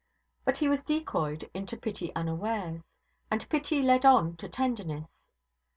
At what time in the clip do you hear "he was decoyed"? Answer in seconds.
0.57-1.47